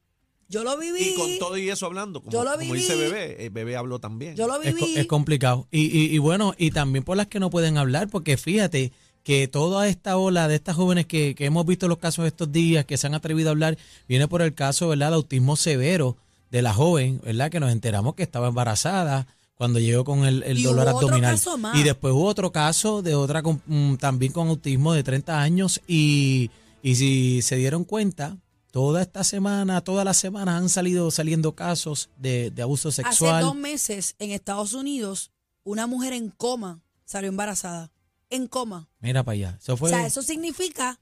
yo 0.50 0.64
lo 0.64 0.76
viví. 0.80 1.12
Y 1.14 1.16
con 1.16 1.38
todo 1.38 1.56
y 1.56 1.70
eso 1.70 1.86
hablando, 1.86 2.22
como, 2.22 2.32
Yo 2.32 2.44
lo 2.44 2.54
como 2.58 2.74
dice 2.74 2.96
viví. 2.96 3.12
Bebé, 3.12 3.46
el 3.46 3.52
Bebé 3.52 3.76
habló 3.76 4.00
también. 4.00 4.36
yo 4.36 4.48
lo 4.48 4.60
es, 4.60 4.74
viví. 4.74 4.96
es 4.96 5.06
complicado. 5.06 5.68
Y, 5.70 5.96
y, 5.96 6.06
y 6.08 6.18
bueno, 6.18 6.56
y 6.58 6.72
también 6.72 7.04
por 7.04 7.16
las 7.16 7.28
que 7.28 7.40
no 7.40 7.52
pueden 7.52 7.78
hablar, 7.78 8.10
porque 8.10 8.36
fíjate 8.36 8.92
que 9.24 9.48
toda 9.48 9.88
esta 9.88 10.18
ola 10.18 10.48
de 10.48 10.56
estas 10.56 10.76
jóvenes 10.76 11.06
que, 11.06 11.36
que 11.36 11.46
hemos 11.46 11.68
visto 11.68 11.88
los 11.88 12.00
casos 12.00 12.26
estos 12.26 12.52
días, 12.52 12.84
que 12.86 12.98
se 12.98 13.06
han 13.06 13.14
atrevido 13.14 13.50
a 13.50 13.52
hablar, 13.52 13.78
viene 14.08 14.28
por 14.28 14.42
el 14.42 14.56
caso, 14.56 14.88
¿verdad?, 14.88 15.10
de 15.10 15.18
autismo 15.18 15.56
severo 15.56 16.18
de 16.50 16.64
la 16.64 16.74
joven, 16.74 17.22
¿verdad?, 17.24 17.52
que 17.52 17.60
nos 17.60 17.72
enteramos 17.72 18.16
que 18.16 18.24
estaba 18.24 18.48
embarazada 18.48 19.28
cuando 19.64 19.80
llegó 19.80 20.04
con 20.04 20.26
el, 20.26 20.44
el 20.44 20.62
dolor 20.62 20.90
abdominal. 20.90 21.32
caso 21.36 21.58
más. 21.58 21.78
Y 21.78 21.84
después 21.84 22.14
hubo 22.14 22.26
otro 22.26 22.52
caso 22.52 23.02
de 23.02 23.16
otra 23.16 23.42
con- 23.42 23.62
mm, 23.66 23.96
también 23.96 24.34
con 24.34 24.50
autismo 24.50 24.92
de 24.94 25.04
30 25.04 25.42
años 25.42 25.80
y, 25.88 26.52
y 26.82 26.96
si 26.96 27.42
se 27.42 27.56
dieron 27.56 27.86
cuenta, 27.86 28.38
toda 28.72 29.02
esta 29.02 29.24
semana, 29.24 29.80
todas 29.82 30.04
las 30.04 30.18
semanas 30.18 30.56
han 30.62 30.68
salido 30.68 31.10
saliendo 31.12 31.54
casos 31.56 32.10
de, 32.18 32.52
de 32.52 32.62
abuso 32.62 32.90
Hace 32.90 33.04
sexual. 33.04 33.42
dos 33.42 33.56
meses 33.56 34.16
en 34.20 34.32
Estados 34.32 34.74
Unidos, 34.74 35.32
una 35.64 35.88
mujer 35.88 36.12
en 36.12 36.30
coma 36.30 36.82
salió 37.06 37.30
embarazada. 37.30 37.90
En 38.30 38.48
coma. 38.48 38.90
Mira 39.00 39.24
para 39.24 39.34
allá. 39.36 39.58
Eso 39.62 39.78
fue. 39.78 39.92
O 39.92 39.94
sea, 39.94 40.06
eso 40.06 40.22
significa 40.24 41.00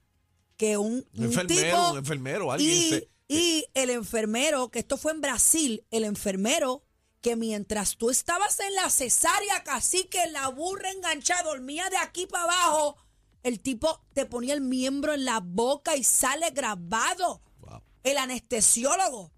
que 0.57 0.77
un, 0.77 0.93
un 0.93 1.05
un 1.15 1.23
enfermero, 1.23 1.61
tipo 1.77 1.91
un 1.93 1.97
enfermero, 1.97 2.51
alguien 2.51 2.69
y, 2.77 2.89
se- 2.89 3.09
y 3.27 3.65
el 3.73 3.89
enfermero, 3.89 4.69
que 4.69 4.77
esto 4.79 4.97
fue 4.97 5.13
en 5.13 5.21
Brasil, 5.21 5.83
el 5.89 6.03
enfermero 6.03 6.83
que 7.21 7.35
mientras 7.35 7.97
tú 7.97 8.09
estabas 8.09 8.59
en 8.59 8.73
la 8.75 8.89
cesárea, 8.89 9.63
casi 9.63 10.05
que 10.05 10.27
la 10.31 10.47
burra 10.49 10.89
enganchada, 10.91 11.43
dormía 11.43 11.89
de 11.89 11.97
aquí 11.97 12.25
para 12.25 12.43
abajo, 12.45 12.97
el 13.43 13.59
tipo 13.59 14.01
te 14.13 14.25
ponía 14.25 14.53
el 14.53 14.61
miembro 14.61 15.13
en 15.13 15.25
la 15.25 15.39
boca 15.39 15.95
y 15.95 16.03
sale 16.03 16.49
grabado. 16.51 17.41
Wow. 17.59 17.81
El 18.03 18.17
anestesiólogo. 18.17 19.31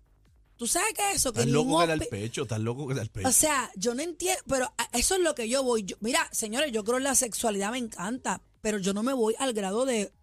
¿Tú 0.56 0.68
sabes 0.68 0.94
qué 0.96 1.10
es 1.12 1.16
eso? 1.18 1.34
Que 1.34 1.46
ningún 1.46 1.68
loco 1.72 1.80
que 1.82 1.88
da 1.88 1.94
el 1.96 2.08
pecho, 2.08 2.44
estás 2.44 2.60
loco 2.60 2.88
que 2.88 2.94
da 2.94 3.02
el 3.02 3.10
pecho. 3.10 3.28
o 3.28 3.32
sea, 3.32 3.70
yo 3.76 3.94
no 3.96 4.02
entiendo, 4.02 4.42
pero 4.48 4.72
eso 4.94 5.16
es 5.16 5.22
lo 5.22 5.36
que 5.36 5.50
yo 5.50 5.64
voy. 5.64 5.84
Yo- 5.84 5.98
mira, 6.00 6.30
señores, 6.32 6.72
yo 6.72 6.84
creo 6.84 6.98
que 7.00 7.04
la 7.04 7.16
sexualidad 7.16 7.72
me 7.72 7.80
encanta, 7.80 8.42
pero 8.62 8.78
yo 8.78 8.94
no 8.94 9.04
me 9.04 9.14
voy 9.14 9.36
al 9.40 9.54
grado 9.54 9.86
de, 9.86 10.14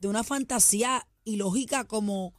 de 0.00 0.08
una 0.08 0.22
fantasía 0.22 1.08
ilógica 1.24 1.84
como, 1.88 2.34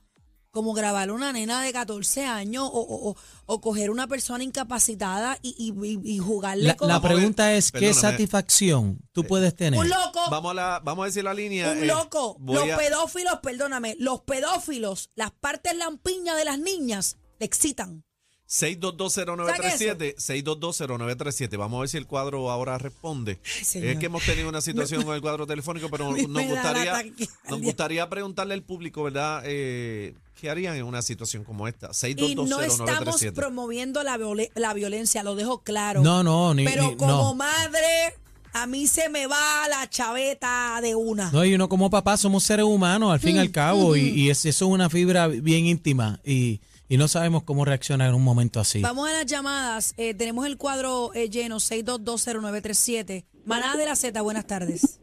como 0.51 0.73
grabar 0.73 1.09
a 1.09 1.13
una 1.13 1.31
nena 1.31 1.61
de 1.63 1.71
14 1.71 2.25
años 2.25 2.69
o, 2.71 2.79
o- 2.79 3.09
o- 3.11 3.15
o 3.45 3.61
coger 3.61 3.89
una 3.89 4.07
persona 4.07 4.43
incapacitada 4.43 5.37
y, 5.41 5.55
y- 5.57 5.99
y- 6.15 6.17
jugarle 6.19 6.65
La, 6.65 6.75
con 6.77 6.89
la 6.89 7.01
pregunta 7.01 7.53
es, 7.53 7.71
¿qué 7.71 7.79
perdóname. 7.79 8.01
satisfacción 8.01 8.99
tú 9.13 9.23
puedes 9.25 9.55
tener? 9.55 9.79
un 9.79 9.89
loco. 9.89 10.19
Vamos 10.29 10.51
a, 10.51 10.53
la, 10.53 10.81
vamos 10.83 11.03
a 11.03 11.05
decir 11.07 11.23
la 11.23 11.33
línea. 11.33 11.71
Un 11.71 11.83
eh, 11.83 11.85
loco. 11.85 12.37
Los 12.45 12.69
a- 12.69 12.77
pedófilos, 12.77 13.39
perdóname, 13.41 13.95
los 13.99 14.21
pedófilos, 14.21 15.09
las 15.15 15.31
partes 15.31 15.75
lampiñas 15.75 16.35
de 16.37 16.45
las 16.45 16.59
niñas, 16.59 17.17
te 17.39 17.45
excitan. 17.45 18.03
6220937, 18.51 20.15
6220937. 20.17 21.57
Vamos 21.57 21.77
a 21.77 21.79
ver 21.81 21.89
si 21.89 21.97
el 21.97 22.05
cuadro 22.05 22.51
ahora 22.51 22.77
responde. 22.77 23.39
es 23.43 23.97
que 23.97 24.05
hemos 24.05 24.23
tenido 24.23 24.49
una 24.49 24.59
situación 24.61 25.03
con 25.03 25.15
el 25.15 25.21
cuadro 25.21 25.47
telefónico, 25.47 25.87
pero 25.89 26.11
nos 26.27 26.45
gustaría, 26.47 27.03
nos 27.49 27.61
gustaría 27.61 28.09
preguntarle 28.09 28.53
al 28.53 28.63
público, 28.63 29.03
¿verdad? 29.03 29.43
Eh, 29.45 30.15
¿Qué 30.39 30.49
harían 30.49 30.75
en 30.75 30.83
una 30.83 31.01
situación 31.01 31.43
como 31.43 31.67
esta? 31.67 31.91
Y 32.07 32.35
no 32.35 32.59
estamos 32.61 33.21
6220937. 33.21 33.33
promoviendo 33.33 34.03
la, 34.03 34.19
la 34.55 34.73
violencia, 34.73 35.23
lo 35.23 35.35
dejo 35.35 35.59
claro. 35.61 36.01
No, 36.01 36.23
no, 36.23 36.53
ni, 36.53 36.65
Pero 36.65 36.89
ni- 36.89 36.97
como 36.97 37.11
no. 37.11 37.35
madre, 37.35 38.15
a 38.53 38.65
mí 38.67 38.87
se 38.87 39.07
me 39.09 39.27
va 39.27 39.67
la 39.69 39.89
chaveta 39.89 40.79
de 40.81 40.95
una. 40.95 41.31
No, 41.31 41.45
y 41.45 41.53
uno 41.53 41.69
como 41.69 41.89
papá 41.89 42.17
somos 42.17 42.43
seres 42.43 42.65
humanos, 42.65 43.13
al 43.13 43.19
fin 43.19 43.35
y 43.35 43.39
Mm, 43.39 43.41
al 43.41 43.51
cabo, 43.51 43.95
y, 43.95 44.01
y 44.09 44.29
es- 44.29 44.43
eso 44.45 44.65
es 44.65 44.71
una 44.71 44.89
fibra 44.89 45.27
bien 45.27 45.67
íntima 45.67 46.19
y, 46.25 46.59
y 46.91 46.97
no 46.97 47.07
sabemos 47.07 47.43
cómo 47.43 47.63
reaccionar 47.63 48.09
en 48.09 48.15
un 48.15 48.23
momento 48.23 48.59
así. 48.59 48.81
Vamos 48.81 49.09
a 49.09 49.13
las 49.13 49.25
llamadas. 49.25 49.93
Eh, 49.95 50.13
tenemos 50.13 50.45
el 50.45 50.57
cuadro 50.57 51.13
eh, 51.13 51.29
lleno, 51.29 51.55
6220937. 51.55 53.23
Manada 53.45 53.77
de 53.77 53.85
la 53.85 53.95
Z, 53.95 54.21
buenas 54.21 54.45
tardes. 54.45 54.99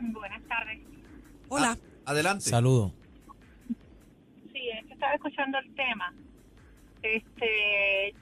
Buenas 0.00 0.42
tardes. 0.48 0.78
Hola. 1.50 1.76
Adelante. 2.06 2.48
Saludos. 2.48 2.92
Sí, 4.54 4.70
es 4.70 4.86
que 4.86 4.94
estaba 4.94 5.12
escuchando 5.12 5.58
el 5.58 5.74
tema. 5.74 6.14
Este, 7.02 8.14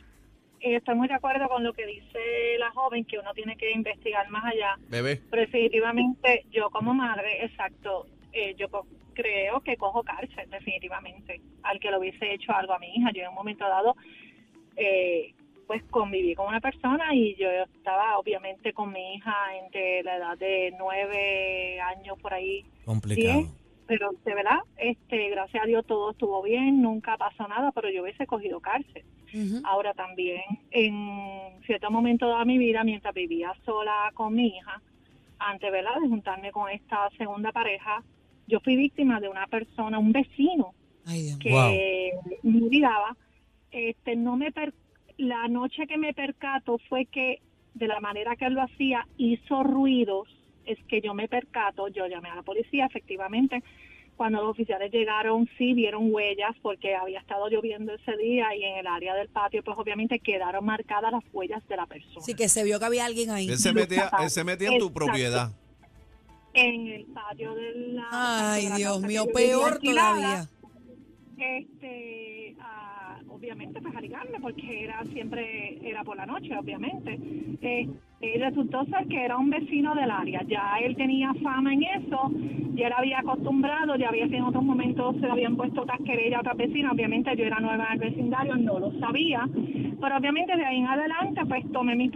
y 0.58 0.74
estoy 0.74 0.96
muy 0.96 1.06
de 1.06 1.14
acuerdo 1.14 1.48
con 1.48 1.62
lo 1.62 1.72
que 1.72 1.86
dice 1.86 2.58
la 2.58 2.72
joven, 2.72 3.04
que 3.04 3.16
uno 3.16 3.32
tiene 3.32 3.56
que 3.56 3.70
investigar 3.70 4.28
más 4.30 4.44
allá. 4.44 4.76
Bebé. 4.88 5.22
Pero 5.30 5.42
definitivamente, 5.42 6.46
yo 6.50 6.68
como 6.70 6.94
madre, 6.94 7.44
exacto, 7.44 8.08
eh, 8.34 8.54
yo 8.58 8.68
creo 9.14 9.60
que 9.60 9.76
cojo 9.76 10.02
cárcel, 10.02 10.50
definitivamente, 10.50 11.40
al 11.62 11.78
que 11.78 11.90
lo 11.90 12.00
hubiese 12.00 12.34
hecho 12.34 12.52
algo 12.52 12.72
a 12.72 12.78
mi 12.78 12.88
hija. 12.94 13.10
Yo 13.12 13.22
en 13.22 13.28
un 13.28 13.34
momento 13.34 13.64
dado, 13.66 13.96
eh, 14.76 15.32
pues 15.66 15.82
conviví 15.84 16.34
con 16.34 16.48
una 16.48 16.60
persona 16.60 17.14
y 17.14 17.34
yo 17.36 17.48
estaba 17.48 18.18
obviamente 18.18 18.72
con 18.72 18.92
mi 18.92 19.14
hija 19.14 19.34
entre 19.62 20.02
la 20.02 20.16
edad 20.16 20.38
de 20.38 20.74
nueve 20.78 21.80
años 21.80 22.18
por 22.20 22.34
ahí 22.34 22.64
Complicado. 22.84 23.38
Bien, 23.38 23.50
pero 23.86 24.10
de 24.24 24.34
verdad, 24.34 24.58
este, 24.76 25.30
gracias 25.30 25.62
a 25.62 25.66
Dios 25.66 25.86
todo 25.86 26.10
estuvo 26.10 26.42
bien, 26.42 26.82
nunca 26.82 27.16
pasó 27.16 27.46
nada, 27.48 27.72
pero 27.72 27.90
yo 27.90 28.02
hubiese 28.02 28.26
cogido 28.26 28.60
cárcel. 28.60 29.04
Ahora 29.64 29.94
también, 29.94 30.42
en 30.70 31.60
cierto 31.66 31.90
momento 31.90 32.38
de 32.38 32.44
mi 32.44 32.56
vida, 32.56 32.84
mientras 32.84 33.12
vivía 33.12 33.52
sola 33.64 34.12
con 34.14 34.32
mi 34.32 34.46
hija, 34.46 34.80
antes 35.40 35.72
¿verdad? 35.72 36.00
de 36.00 36.08
juntarme 36.08 36.52
con 36.52 36.70
esta 36.70 37.10
segunda 37.18 37.50
pareja, 37.50 38.04
yo 38.46 38.60
fui 38.60 38.76
víctima 38.76 39.20
de 39.20 39.28
una 39.28 39.46
persona, 39.46 39.98
un 39.98 40.12
vecino, 40.12 40.74
Ay, 41.06 41.34
que 41.40 42.12
me 42.42 42.60
miraba. 42.60 43.16
Este, 43.70 44.16
no 44.16 44.36
me 44.36 44.52
per- 44.52 44.74
la 45.18 45.48
noche 45.48 45.86
que 45.86 45.96
me 45.98 46.12
percato 46.14 46.78
fue 46.88 47.06
que 47.06 47.40
de 47.74 47.88
la 47.88 48.00
manera 48.00 48.36
que 48.36 48.46
él 48.46 48.54
lo 48.54 48.62
hacía 48.62 49.06
hizo 49.16 49.62
ruidos. 49.62 50.28
Es 50.64 50.78
que 50.88 51.00
yo 51.00 51.12
me 51.12 51.28
percato, 51.28 51.88
yo 51.88 52.06
llamé 52.06 52.30
a 52.30 52.36
la 52.36 52.42
policía, 52.42 52.86
efectivamente. 52.86 53.62
Cuando 54.16 54.40
los 54.40 54.50
oficiales 54.52 54.92
llegaron, 54.92 55.48
sí 55.58 55.74
vieron 55.74 56.14
huellas 56.14 56.54
porque 56.62 56.94
había 56.94 57.18
estado 57.18 57.48
lloviendo 57.48 57.92
ese 57.92 58.16
día 58.16 58.54
y 58.54 58.62
en 58.62 58.76
el 58.78 58.86
área 58.86 59.12
del 59.14 59.28
patio, 59.28 59.62
pues 59.64 59.76
obviamente 59.76 60.20
quedaron 60.20 60.64
marcadas 60.64 61.10
las 61.10 61.24
huellas 61.32 61.66
de 61.68 61.76
la 61.76 61.86
persona. 61.86 62.24
Sí, 62.24 62.34
que 62.34 62.48
se 62.48 62.62
vio 62.62 62.78
que 62.78 62.84
había 62.84 63.04
alguien 63.06 63.30
ahí. 63.30 63.48
Él 63.48 63.58
se 63.58 63.72
metía, 63.72 64.08
él 64.22 64.30
se 64.30 64.44
metía 64.44 64.70
en 64.70 64.78
tu 64.78 64.92
propiedad. 64.92 65.50
En 66.54 66.86
el 66.86 67.04
patio 67.06 67.54
de 67.54 67.74
la. 67.94 68.08
Ay, 68.12 68.64
de 68.64 68.68
la 68.70 68.76
Dios 68.76 69.00
mío, 69.02 69.24
peor 69.34 69.78
todavía. 69.80 70.44
este 71.36 72.54
ah, 72.60 73.18
obviamente 73.28 73.80
pues 73.82 73.94
a 73.96 74.00
ligarme 74.00 74.38
porque 74.40 74.84
era 74.84 75.02
siempre 75.12 75.78
era 75.88 76.04
por 76.04 76.16
la 76.16 76.26
noche 76.26 76.56
obviamente 76.56 77.18
Eh, 77.60 77.88
y 78.20 78.38
resultó 78.38 78.84
ser 78.86 79.06
que 79.08 79.24
era 79.24 79.36
un 79.36 79.50
vecino 79.50 79.94
del 79.94 80.10
área 80.10 80.42
ya 80.46 80.76
él 80.82 80.94
tenía 80.96 81.32
fama 81.42 81.72
en 81.74 81.82
eso 81.82 82.30
ya 82.74 82.86
él 82.86 82.92
había 82.96 83.18
acostumbrado 83.20 83.96
ya 83.96 84.08
había 84.08 84.28
que 84.28 84.36
en 84.36 84.44
otros 84.44 84.62
momentos 84.64 85.14
se 85.16 85.22
le 85.22 85.30
habían 85.32 85.56
puesto 85.56 85.84
casquerella 85.86 86.36
a 86.38 86.40
otras 86.40 86.56
vecinas 86.56 86.92
obviamente 86.92 87.34
yo 87.36 87.44
era 87.44 87.58
nueva 87.60 87.86
en 87.86 87.92
el 87.94 88.10
vecindario 88.10 88.56
no 88.56 88.78
lo 88.78 88.92
sabía 89.00 89.48
pero 90.00 90.16
obviamente 90.16 90.56
de 90.56 90.64
ahí 90.64 90.78
en 90.78 90.86
adelante 90.86 91.40
pues 91.48 91.64
tomé 91.72 91.96
mis, 91.96 92.12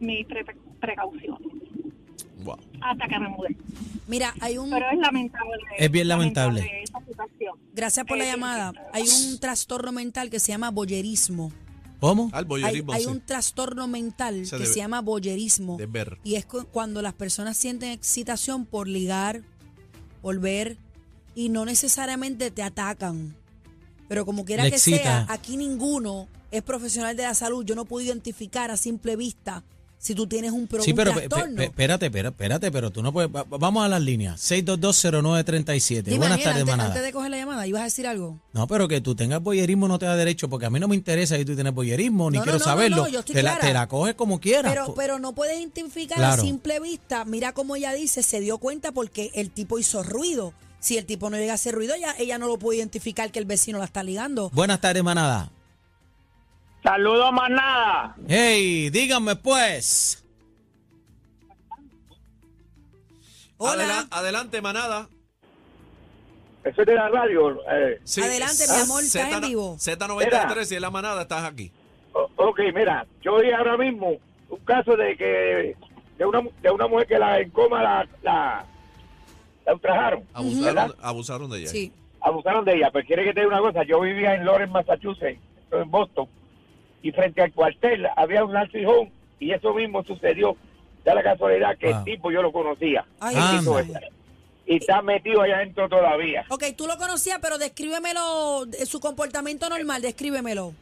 mis 0.00 0.26
pre- 0.26 0.44
precauciones 0.80 1.52
Wow. 2.46 2.58
hasta 2.80 3.08
que 3.08 3.18
me 3.18 3.28
mudé 3.28 3.56
Mira, 4.08 4.32
hay 4.40 4.56
un... 4.56 4.70
pero 4.70 4.86
es 4.90 4.98
lamentable 4.98 5.52
Es 5.78 5.90
bien 5.90 6.08
lamentable. 6.08 6.82
esa 6.82 6.98
situación 7.00 7.54
Gracias 7.74 8.06
por 8.06 8.16
la 8.16 8.24
Eh, 8.24 8.28
llamada. 8.30 8.72
Hay 8.92 9.02
un 9.08 9.38
trastorno 9.40 9.92
mental 9.92 10.30
que 10.30 10.38
se 10.38 10.52
llama 10.52 10.70
boyerismo. 10.70 11.52
¿Cómo? 12.00 12.30
Al 12.32 12.44
Hay, 12.44 12.48
boyerismo, 12.48 12.92
hay 12.92 13.02
sí. 13.02 13.08
un 13.08 13.20
trastorno 13.20 13.88
mental 13.88 14.46
Se 14.46 14.56
que 14.56 14.62
debe- 14.62 14.72
se 14.72 14.78
llama 14.78 15.00
boyerismo. 15.00 15.76
de 15.76 15.86
ver. 15.86 16.18
Y 16.24 16.36
es 16.36 16.46
cu- 16.46 16.66
cuando 16.70 17.02
las 17.02 17.14
personas 17.14 17.56
sienten 17.56 17.90
excitación 17.90 18.64
por 18.66 18.86
ligar, 18.86 19.42
por 20.22 20.38
ver, 20.40 20.76
y 21.34 21.48
no 21.48 21.64
necesariamente 21.64 22.50
te 22.50 22.62
atacan. 22.62 23.34
Pero 24.08 24.24
como 24.24 24.44
quiera 24.44 24.62
Le 24.64 24.70
que 24.70 24.76
excita. 24.76 25.02
sea, 25.02 25.26
aquí 25.30 25.56
ninguno 25.56 26.28
es 26.52 26.62
profesional 26.62 27.16
de 27.16 27.24
la 27.24 27.34
salud. 27.34 27.64
Yo 27.64 27.74
no 27.74 27.84
puedo 27.86 28.06
identificar 28.06 28.70
a 28.70 28.76
simple 28.76 29.16
vista 29.16 29.64
si 29.98 30.14
tú 30.14 30.26
tienes 30.26 30.52
un, 30.52 30.66
pro- 30.66 30.82
Sí, 30.82 30.92
pero 30.94 31.12
trastorno. 31.12 31.62
espérate, 31.62 32.06
espérate, 32.06 32.70
pero 32.70 32.90
tú 32.90 33.02
no 33.02 33.12
puedes. 33.12 33.30
va- 33.34 33.42
va- 33.44 33.58
Vamos 33.58 33.84
a 33.84 33.88
las 33.88 34.00
líneas. 34.00 34.40
6220937. 34.40 36.02
Dime, 36.04 36.18
Buenas 36.18 36.42
tardes, 36.42 36.64
manada. 36.64 36.88
antes 36.90 37.02
de 37.02 37.12
coger 37.12 37.30
la 37.30 37.38
llamada, 37.38 37.66
¿ibas 37.66 37.80
a 37.82 37.84
decir 37.84 38.06
algo? 38.06 38.38
No, 38.52 38.66
pero 38.66 38.88
que 38.88 39.00
tú 39.00 39.14
tengas 39.14 39.42
boyerismo 39.42 39.88
no 39.88 39.98
te 39.98 40.06
da 40.06 40.16
derecho, 40.16 40.48
porque 40.48 40.66
a 40.66 40.70
mí 40.70 40.78
no 40.80 40.88
me 40.88 40.94
interesa 40.96 41.36
si 41.36 41.44
tú 41.44 41.54
tienes 41.54 41.74
boyerismo, 41.74 42.30
ni 42.30 42.36
No, 42.38 42.40
no, 42.40 42.44
quiero 42.44 42.58
no, 42.58 42.64
no, 42.64 42.70
saberlo. 42.70 42.96
no, 42.98 43.08
yo 43.08 43.20
estoy 43.20 43.34
te, 43.34 43.42
la, 43.42 43.52
clara. 43.52 43.66
te 43.68 43.74
la 43.74 43.86
coges 43.88 44.14
como 44.14 44.40
quieras. 44.40 44.72
Pero, 44.72 44.94
pero 44.94 45.18
no 45.18 45.34
puedes 45.34 45.58
identificar 45.58 46.18
Claro. 46.18 46.42
a 46.42 46.44
simple 46.44 46.78
vista. 46.80 47.24
Mira 47.24 47.52
cómo 47.52 47.76
ella 47.76 47.92
dice, 47.92 48.22
se 48.22 48.40
dio 48.40 48.58
cuenta 48.58 48.92
porque 48.92 49.30
el 49.34 49.50
tipo 49.50 49.78
hizo 49.78 50.02
ruido. 50.02 50.52
Si 50.78 50.96
el 50.98 51.06
tipo 51.06 51.30
no 51.30 51.36
llega 51.36 51.52
a 51.52 51.54
hacer 51.56 51.74
ruido, 51.74 51.94
ella, 51.94 52.14
ella 52.18 52.38
no 52.38 52.46
lo 52.46 52.58
puede 52.58 52.78
identificar 52.78 53.32
que 53.32 53.38
el 53.40 53.44
vecino 53.44 53.78
la 53.78 53.86
está 53.86 54.02
ligando. 54.04 54.50
Buenas 54.50 54.80
tardes, 54.80 55.02
manada. 55.02 55.50
Saludos, 56.90 57.32
manada. 57.32 58.14
Hey, 58.28 58.90
díganme 58.90 59.34
pues. 59.34 60.24
Hola. 63.56 63.72
Adela- 63.82 64.06
adelante, 64.12 64.62
manada. 64.62 65.08
Eso 66.62 66.80
es 66.82 66.86
de 66.86 66.94
la 66.94 67.08
radio. 67.08 67.58
Eh, 67.72 68.00
Sí, 68.04 68.20
Adelante, 68.22 68.64
mi 68.72 68.80
amor, 68.82 69.02
estás 69.02 69.32
en 69.32 69.40
vivo. 69.40 69.76
Z93 69.78 70.70
y 70.70 70.74
en 70.76 70.82
la 70.82 70.90
manada 70.90 71.22
estás 71.22 71.42
aquí. 71.44 71.72
o- 72.12 72.30
ok, 72.36 72.60
mira, 72.72 73.04
yo 73.20 73.34
oí 73.34 73.50
ahora 73.50 73.76
mismo 73.76 74.12
un 74.48 74.58
caso 74.60 74.96
de 74.96 75.16
que 75.16 75.76
de 76.18 76.24
una, 76.24 76.40
de 76.62 76.70
una 76.70 76.86
mujer 76.86 77.08
que 77.08 77.18
la 77.18 77.40
en 77.40 77.50
coma 77.50 77.82
la, 77.82 78.08
la, 78.22 78.64
la 79.66 79.74
ultrajaron, 79.74 80.24
Abusaron, 80.32 80.94
abusaron 81.02 81.50
de 81.50 81.58
ella. 81.62 81.68
Sí. 81.68 81.92
abusaron 82.20 82.64
de 82.64 82.76
ella. 82.76 82.90
Pero 82.92 83.04
quiere 83.08 83.24
que 83.24 83.34
te 83.34 83.40
diga 83.40 83.60
una 83.60 83.72
cosa, 83.72 83.82
yo 83.82 84.00
vivía 84.00 84.34
en 84.36 84.44
Lawrence, 84.46 84.72
Massachusetts, 84.72 85.40
en 85.72 85.90
Boston, 85.90 86.28
y 87.08 87.12
frente 87.12 87.42
al 87.42 87.52
cuartel 87.52 88.06
había 88.16 88.44
un 88.44 88.56
home 88.56 89.12
y 89.38 89.52
eso 89.52 89.72
mismo 89.74 90.02
sucedió. 90.02 90.56
Da 91.04 91.14
la 91.14 91.22
casualidad 91.22 91.76
que 91.78 91.86
Wow. 91.88 91.98
el 91.98 92.04
tipo 92.04 92.30
yo 92.32 92.42
lo 92.42 92.50
conocía. 92.50 93.04
Ay. 93.20 93.36
Y 94.66 94.78
está 94.78 95.00
metido 95.02 95.42
allá 95.42 95.56
adentro 95.58 95.88
todavía. 95.88 96.44
Ok, 96.48 96.64
tú 96.76 96.88
lo 96.88 96.96
conocías, 96.96 97.38
pero 97.40 97.56
descríbemelo, 97.58 98.64
su 98.84 98.98
comportamiento 98.98 99.68
normal, 99.68 100.02
descríbemelo. 100.02 100.72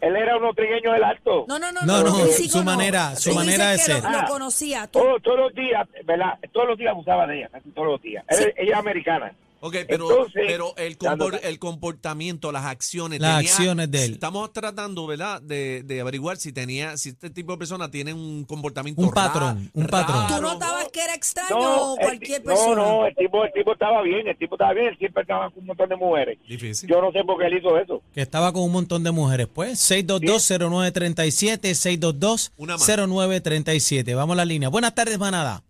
Él 0.00 0.16
era 0.16 0.36
un 0.38 0.54
trigueño 0.54 0.92
del 0.92 1.04
alto. 1.04 1.44
No, 1.46 1.58
no, 1.58 1.70
no, 1.70 1.82
No, 1.82 2.02
no, 2.02 2.10
su 2.26 2.58
no. 2.58 2.64
manera- 2.64 3.14
su 3.14 3.30
Tú 3.30 3.36
manera 3.36 3.70
de 3.72 3.78
ser. 3.78 4.02
Lo, 4.02 4.10
lo 4.10 4.18
Ah. 4.20 4.24
conocía. 4.28 4.86
Tú, 4.86 4.98
Todos, 5.00 5.22
todos 5.22 5.38
los 5.38 5.54
días, 5.54 5.86
¿verdad? 6.04 6.38
Todos 6.52 6.68
los 6.68 6.78
días 6.78 6.90
abusaba 6.92 7.26
de 7.26 7.38
ella, 7.38 7.48
casi 7.52 7.68
todos 7.70 7.88
los 7.88 8.02
días. 8.02 8.24
Él- 8.28 8.54
ella 8.56 8.72
es 8.72 8.78
americana. 8.78 9.32
Ok, 9.64 9.76
pero, 9.88 10.10
Entonces, 10.10 10.42
pero 10.44 10.74
el, 10.76 10.98
compor- 10.98 11.38
el 11.40 11.58
comportamiento, 11.60 12.50
las 12.50 12.64
acciones. 12.64 13.20
Las 13.20 13.36
tenía- 13.38 13.52
acciones 13.52 13.90
de 13.92 14.04
él. 14.06 14.12
Estamos 14.14 14.52
tratando, 14.52 15.06
¿verdad?, 15.06 15.40
de, 15.40 15.84
de 15.84 16.00
averiguar 16.00 16.36
si 16.36 16.52
tenía, 16.52 16.96
si 16.96 17.10
este 17.10 17.30
tipo 17.30 17.52
de 17.52 17.58
persona 17.58 17.88
tiene 17.88 18.12
un 18.12 18.44
comportamiento 18.44 19.00
Un 19.00 19.12
patrón, 19.12 19.70
un 19.72 19.86
patrón. 19.86 20.26
¿Tú 20.26 20.42
notabas 20.42 20.88
que 20.92 21.00
era 21.00 21.14
extraño 21.14 21.50
No, 21.56 21.92
o 21.92 21.96
cualquier 21.96 22.42
persona? 22.42 22.74
no, 22.74 23.00
no, 23.02 23.06
el 23.06 23.14
tipo, 23.14 23.44
el 23.44 23.52
tipo 23.52 23.72
estaba 23.72 24.02
bien, 24.02 24.26
el 24.26 24.36
tipo 24.36 24.56
estaba 24.56 24.72
bien, 24.74 24.86
él 24.88 24.98
siempre 24.98 25.22
estaba 25.22 25.48
con 25.50 25.60
un 25.60 25.66
montón 25.66 25.88
de 25.88 25.94
mujeres. 25.96 26.38
Difícil. 26.48 26.88
Yo 26.90 27.00
no 27.00 27.12
sé 27.12 27.22
por 27.24 27.38
qué 27.38 27.46
él 27.46 27.58
hizo 27.58 27.78
eso. 27.78 28.02
Que 28.12 28.22
estaba 28.22 28.52
con 28.52 28.62
un 28.64 28.72
montón 28.72 29.04
de 29.04 29.12
mujeres, 29.12 29.46
pues. 29.46 29.78
6220937, 29.88 31.72
6220937. 31.74 34.14
Vamos 34.16 34.34
a 34.34 34.36
la 34.38 34.44
línea. 34.44 34.68
Buenas 34.68 34.94
tardes, 34.94 35.18
manada. 35.18 35.62